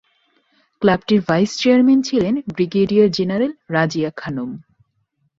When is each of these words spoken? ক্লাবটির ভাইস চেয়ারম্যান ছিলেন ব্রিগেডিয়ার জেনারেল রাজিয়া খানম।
ক্লাবটির 0.81 1.21
ভাইস 1.27 1.51
চেয়ারম্যান 1.57 1.99
ছিলেন 2.01 2.33
ব্রিগেডিয়ার 2.55 3.09
জেনারেল 3.11 3.51
রাজিয়া 3.69 4.09
খানম। 4.17 4.49